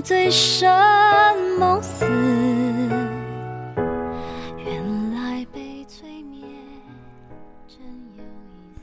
[0.00, 0.68] 醉生
[1.58, 2.06] 梦死。
[4.56, 6.42] 原来被催眠
[7.68, 7.78] 真
[8.16, 8.80] 有意思。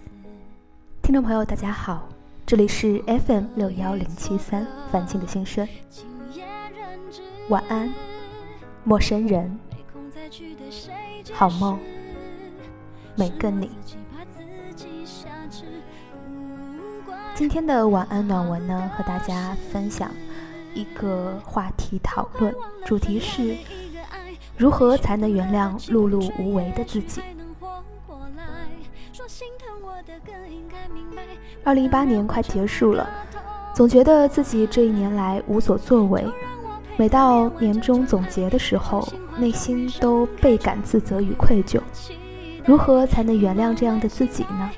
[1.01, 2.07] 听众朋友，大家好，
[2.45, 5.67] 这里是 FM 六幺零七三范静的心声，
[7.49, 7.91] 晚安，
[8.83, 10.93] 陌生人，没空再去对谁
[11.23, 11.81] 解好梦释
[13.15, 13.71] 每个你。
[13.83, 14.43] 自己把自
[14.75, 15.63] 己挟持
[16.77, 20.11] 不管今天的晚安暖文呢，和大家分享
[20.77, 22.53] 一个话题讨论，
[22.85, 23.57] 主题是
[24.55, 27.19] 如何才能原谅碌碌无为的自己。
[27.35, 28.43] 能活过来
[29.11, 31.23] 说心疼我的更应该明白
[31.63, 33.09] 二零一八年快结束了，
[33.73, 36.23] 总觉得自己这一年来无所作为，
[36.95, 41.81] 每到年终总结的时候，内心都倍感自责与愧疚。
[42.65, 44.69] 如何才能原谅这样的自己呢？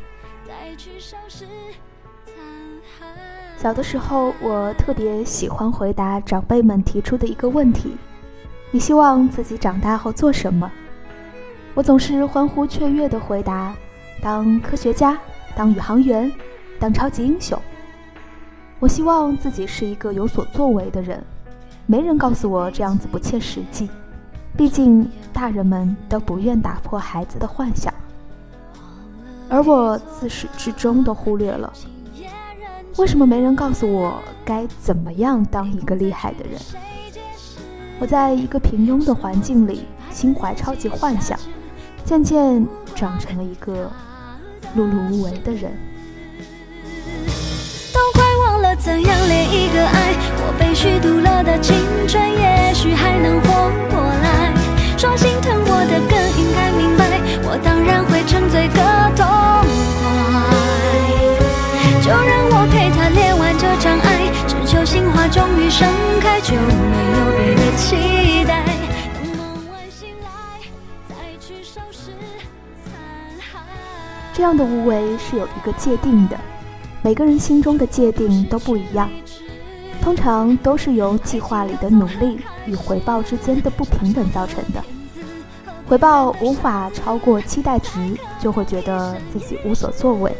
[3.61, 7.97] 小的时候，我特别喜欢回答长辈们提出的一个问题：
[8.71, 10.71] 你希望自己长大后做什么？
[11.73, 13.75] 我总是欢呼雀跃地回答：
[14.21, 15.19] 当科学家，
[15.57, 16.31] 当宇航员，
[16.79, 17.59] 当超级英雄。
[18.79, 21.21] 我希望自己是一个有所作为的人，
[21.85, 23.89] 没人告诉我这样子不切实际。
[24.55, 27.93] 毕竟大人们都不愿打破孩子的幻想，
[29.49, 31.73] 而我自始至终都忽略了。
[32.99, 36.59] 为什么没人告诉我该怎么样当一个厉害的人？
[37.97, 41.39] 我在一个平庸的环境里，心怀超级幻想，
[42.03, 43.89] 渐渐长成了一个
[44.75, 45.71] 碌碌无为的人。
[47.93, 53.47] 都快忘了怎样恋一个爱，我被虚度了的青春，也许还能活
[53.89, 54.53] 过来。
[54.97, 57.07] 说心疼我的更应该明白，
[57.47, 58.81] 我当然会沉醉个
[65.69, 65.87] 盛
[66.19, 68.65] 开，就没有别的期待。
[69.13, 70.27] 等梦完醒来，
[71.07, 72.11] 再去收拾
[72.83, 72.91] 残
[73.37, 73.61] 骸。
[74.33, 76.35] 这样的无为是有一个界定的，
[77.03, 79.07] 每个人心中的界定都不一样，
[80.01, 84.83] 通常都是由计划里的努力与回报之间的不平等造成的。
[85.87, 90.35] 回报无法超过期待值，就会觉得自己无所作为。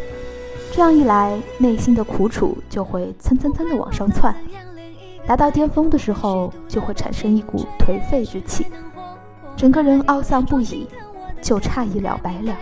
[0.71, 4.35] 这样一来，内心的苦楚就会蹭蹭蹭的往上窜，
[5.29, 8.65] 达到巅峰的时候，就会产生一股颓废之气，
[9.55, 10.87] 整个人懊丧不已，
[11.39, 12.57] 就差一了百了。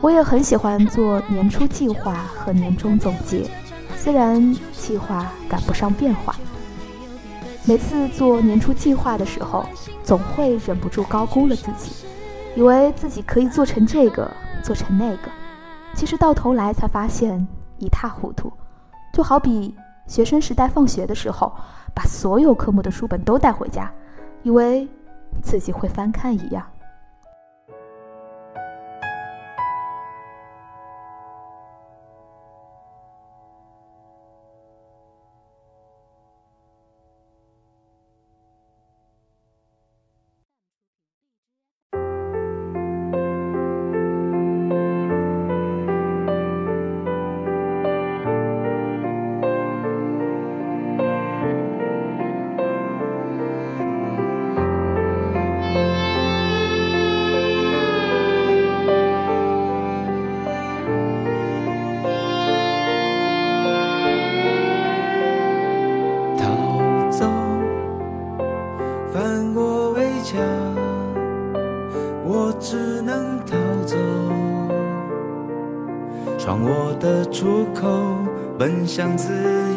[0.00, 3.50] 我也很喜欢做年初计划和年终总结，
[3.96, 6.36] 虽然计划赶不上变化。
[7.64, 9.66] 每次做年初计划的时候，
[10.04, 11.90] 总会忍不住高估了自己，
[12.54, 14.30] 以为自己可以做成这个，
[14.62, 15.28] 做成那个，
[15.92, 17.44] 其实到头来才发现
[17.78, 18.52] 一塌糊涂。
[19.16, 19.74] 就好比
[20.06, 21.50] 学生时代放学的时候，
[21.94, 23.90] 把所有科目的书本都带回家，
[24.42, 24.86] 以为
[25.42, 26.62] 自己会翻看一样。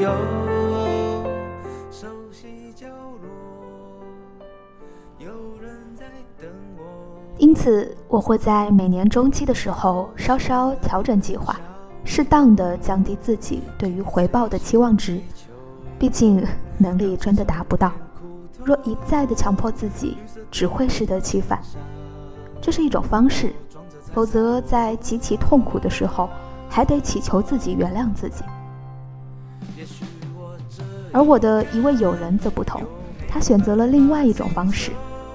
[0.01, 0.12] 由。
[1.92, 4.04] 熟悉角落，
[5.18, 5.27] 有
[5.62, 6.06] 人在
[6.39, 6.83] 等我。
[7.38, 11.60] 因此，我会在每年中期的时候稍稍调整计划，
[12.04, 15.19] 适当的降低自己对于回报的期望值。
[15.98, 16.45] 毕竟
[16.77, 17.92] 能力真的达不到，
[18.63, 20.18] 若一再的强迫自己，
[20.50, 21.60] 只会适得其反。
[22.62, 23.54] 这是一种方式，
[24.13, 26.30] 否则在极其痛苦的时候，
[26.69, 28.44] 还得祈求自己原谅自己。
[31.12, 32.82] 而我的一位友人则不同，
[33.28, 34.92] 他选择了另外一种方式，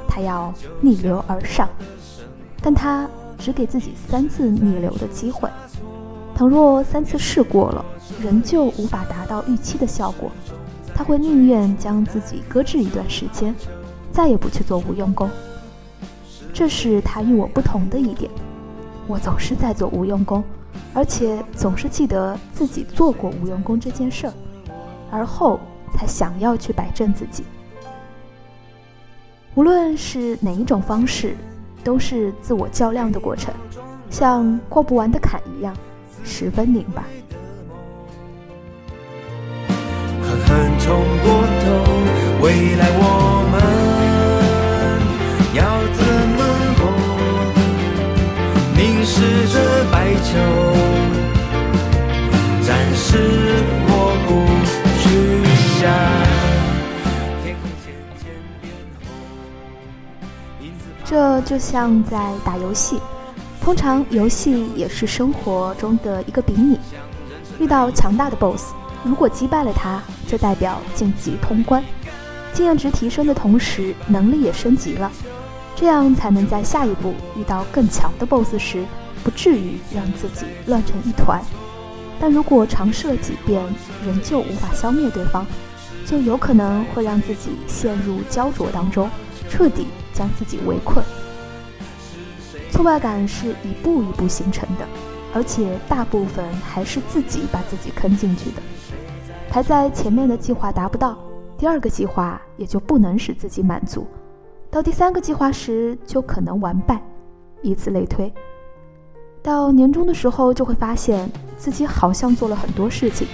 [0.09, 1.69] 他要逆流而上，
[2.63, 5.49] 但他只给自己三次逆流的机会。
[6.35, 7.85] 倘若三次试过了，
[8.21, 10.31] 仍旧无法达到预期的效果，
[10.95, 13.55] 他会宁愿将自己搁置一段时间，
[14.11, 15.31] 再也不去做无用功。
[16.53, 18.31] 这是他与我不同的一点。
[19.07, 20.43] 我总是在做无用功，
[20.95, 24.33] 而且总是记得自己做过无用功这件事儿，
[25.15, 25.61] 而后
[25.97, 27.45] 才想要去摆正自己。
[29.55, 31.37] 无论是哪一种方式，
[31.85, 33.55] 都是自我较量的过程，
[34.11, 35.73] 像过不完的坎一样。
[36.25, 37.05] 十分拧巴。
[40.23, 41.29] 狠狠冲过
[41.61, 41.65] 头，
[42.43, 43.03] 未来我
[43.53, 43.55] 们
[45.55, 45.63] 要
[45.93, 46.03] 怎
[46.35, 46.41] 么
[46.79, 46.83] 活？
[48.75, 49.55] 凝视着
[49.93, 49.95] 白
[50.25, 50.33] 秋，
[52.67, 53.07] 暂时
[61.15, 63.01] 这就像在打游戏。
[63.61, 66.77] 通常游戏也是生活中的一个比拟，
[67.61, 68.73] 遇到强大的 BOSS，
[69.05, 71.85] 如果击败了他，就代表晋级通关，
[72.53, 75.09] 经验值提升的同时，能力也升级了，
[75.77, 78.85] 这样才能在下一步遇到更强的 BOSS 时，
[79.23, 81.41] 不至于让自己乱成一团。
[82.19, 83.63] 但如果尝试了几遍，
[84.05, 85.47] 仍旧无法消灭对方，
[86.05, 89.09] 就有可能会让自己陷入焦灼当中，
[89.49, 91.05] 彻底将自己围困。
[92.71, 94.87] 挫败感是一步一步形成的，
[95.35, 98.63] 而且大部分还是自己把自己坑进去的。
[99.51, 101.19] 排在前面的计划达不到，
[101.57, 104.07] 第二个计划也就不能使自己满足，
[104.71, 107.01] 到第三个计划时就可能完败，
[107.63, 108.33] 以此类推。
[109.41, 113.29] 到年终的时候，就会发现自己好像做了很多事情，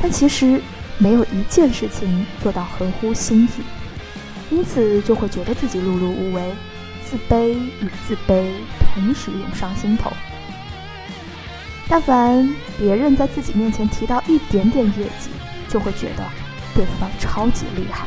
[0.00, 0.62] 但其实
[0.96, 3.48] 没有一件事情做到合乎心意，
[4.50, 6.42] 因此就会觉得自己碌碌无为。
[7.04, 8.50] 自卑与自卑
[8.94, 10.12] 同时涌上心头。
[11.88, 15.30] 但凡别人在自己面前提到一点点业绩，
[15.70, 16.24] 就会觉得
[16.74, 18.06] 对方超级厉害。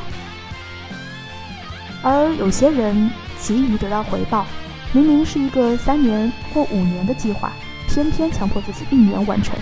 [2.03, 3.09] 而有些人
[3.39, 4.45] 急于得到回报，
[4.93, 7.51] 明明是一个三年或五年的计划，
[7.87, 9.57] 偏偏强迫自己一年完成。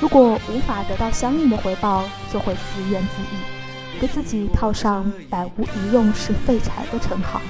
[0.00, 3.57] 如果无法得到相应的回报，就会自怨自艾，
[4.00, 7.40] 给自己套上“百无一用是废柴”的称号。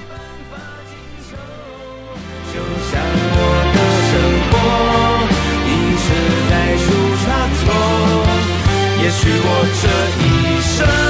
[9.01, 9.87] 也许我这
[10.23, 11.08] 一生。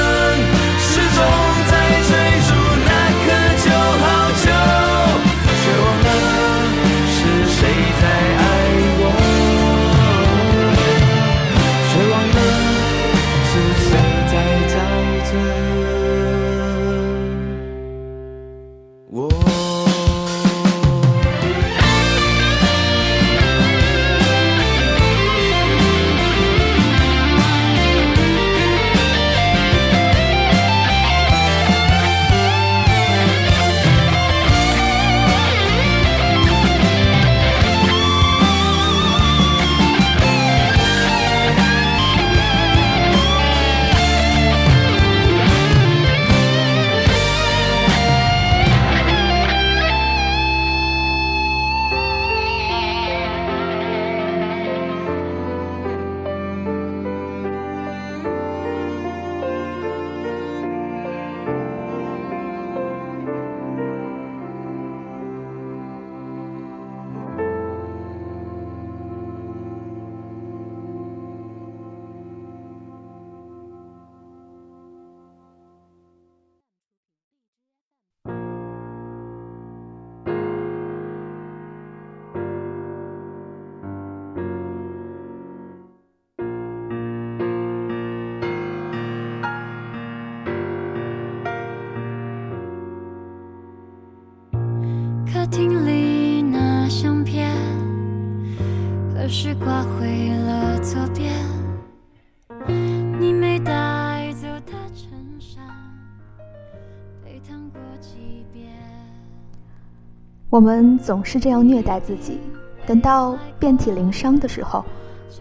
[110.50, 112.40] 我们总是这样虐待自己，
[112.88, 114.84] 等到遍体鳞伤的时候，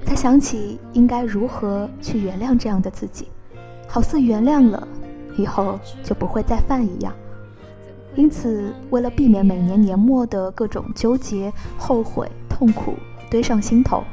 [0.05, 3.27] 才想起应该如何去原谅这样的自己，
[3.87, 4.87] 好似原谅了，
[5.39, 7.11] 以后就不会再犯一样。
[8.17, 12.95] 因此，为了避免每年年末的各种纠结、后悔、痛苦
[13.31, 14.05] 堆上心头，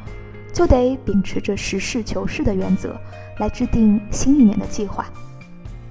[0.53, 2.95] 就得秉持着实事求是的原则
[3.39, 5.05] 来制定新一年的计划。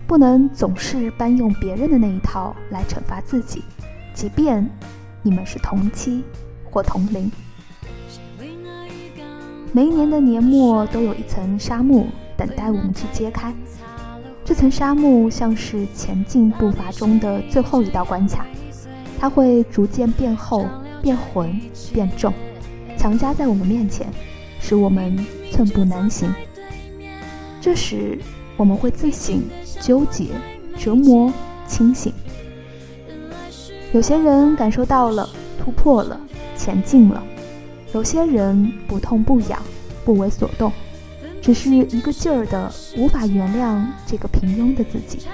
[0.06, 3.62] 不能总是搬用别人的那一套来惩罚自己，
[4.12, 4.68] 即便
[5.22, 6.22] 你们是同期
[6.70, 7.30] 或同龄。
[9.72, 12.06] 每一年的年末都有一层纱幕
[12.36, 13.52] 等待我们去揭开，
[14.44, 18.46] 这层纱幕像是前进步伐中的最后一道关卡，
[19.18, 20.68] 它会逐渐变厚、
[21.02, 21.58] 变浑、
[21.92, 22.32] 变重，
[22.96, 24.06] 强加在我们面前，
[24.60, 26.32] 使我们寸步难行。
[27.60, 28.18] 这时，
[28.56, 29.42] 我们会自省、
[29.80, 30.28] 纠结、
[30.78, 31.32] 折磨、
[31.66, 32.12] 清醒。
[33.92, 35.28] 有些人感受到了，
[35.62, 36.20] 突破了，
[36.56, 37.22] 前进了。
[37.92, 39.62] 有些人不痛不痒，
[40.04, 40.72] 不为所动，
[41.40, 45.26] 只是一个劲儿的无法原谅这个平庸的自己。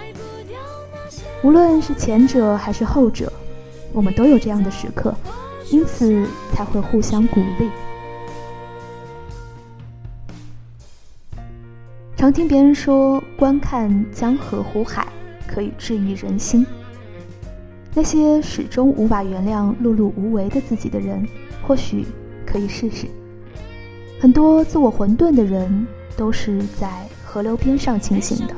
[1.42, 3.32] 无论是前者还是后者，
[3.94, 5.14] 我们都有这样的时刻，
[5.70, 7.70] 因此才会互相鼓励。
[12.20, 15.08] 常听别人说，观看江河湖海
[15.46, 16.66] 可以治愈人心。
[17.94, 21.26] 那些始终无法原谅碌碌无为的自己的人，
[21.66, 22.04] 或许。
[22.44, 23.06] 可以试试。
[24.20, 25.86] 很多自我混沌的人
[26.16, 28.54] 都是在河流边上清醒的。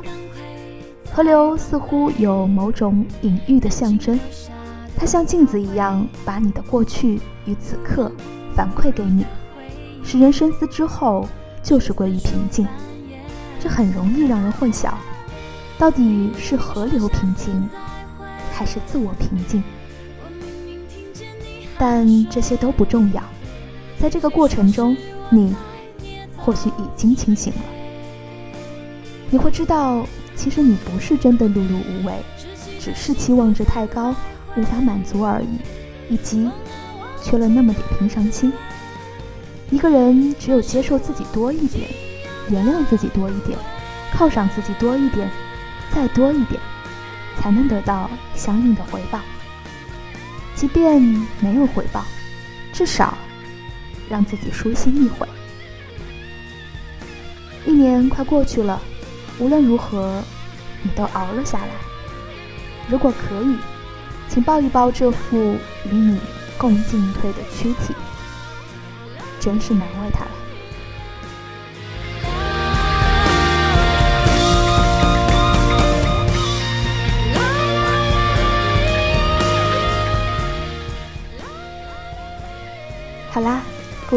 [1.13, 4.19] 河流似乎有某种隐喻的象征，
[4.97, 8.11] 它像镜子一样，把你的过去与此刻
[8.57, 9.27] 反馈给你，
[10.03, 11.29] 使人深思之后
[11.63, 12.67] 就是归于平静。
[13.63, 14.93] 这很容易让人混淆，
[15.79, 17.69] 到底是河流平静，
[18.53, 19.63] 还是自我平静？
[21.79, 23.23] 但这些都不重要。
[24.01, 24.97] 在这个过程中，
[25.31, 25.55] 你
[26.37, 27.61] 或许已经清醒了。
[29.31, 30.05] 你会知道，
[30.35, 32.15] 其实你不是真的碌碌无为，
[32.81, 34.13] 只是期望值太高，
[34.57, 36.51] 无法满足而已，以及
[37.23, 38.53] 缺了那么点平常心。
[39.71, 41.89] 一个人只有接受自己多一点，
[42.53, 43.59] 原谅自己多一点，
[44.15, 45.29] 犒赏自己多一点，
[45.91, 46.61] 再多一点，
[47.41, 49.19] 才能得到相应的回报。
[50.55, 51.01] 即便
[51.41, 52.05] 没有回报，
[52.73, 53.17] 至少。
[54.11, 55.27] 让自己舒心一回。
[57.65, 58.79] 一年快过去了，
[59.39, 60.23] 无论如何，
[60.83, 61.69] 你都熬了下来。
[62.89, 63.57] 如果可以，
[64.29, 65.57] 请抱一抱这副
[65.91, 66.21] 与你
[66.59, 67.95] 共进退的躯体，
[69.41, 70.31] 真是难为他了。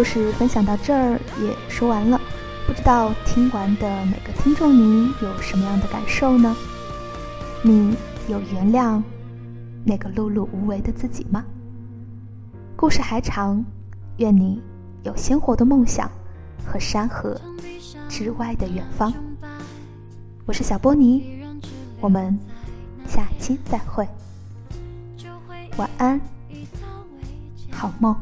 [0.06, 2.22] 故事分享到这儿也说完了，
[2.68, 6.56] 不知道听完的每个听众你有什么样的感受呢？
[7.64, 7.98] 你
[8.28, 9.02] 有原谅
[9.84, 11.44] 那个碌碌无为的自己吗？
[12.76, 13.66] 故事还长，
[14.18, 14.62] 愿你
[15.02, 16.08] 有鲜活的梦想
[16.64, 17.36] 和山河
[18.08, 19.12] 之外的远方。
[20.46, 21.42] 我是小波尼，
[22.00, 22.38] 我们
[23.08, 24.08] 下期再会，
[25.78, 26.22] 晚安，
[27.72, 28.16] 好梦。